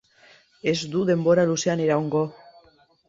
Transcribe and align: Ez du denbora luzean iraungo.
Ez 0.71 0.79
du 0.95 1.03
denbora 1.09 1.45
luzean 1.51 1.85
iraungo. 1.85 2.23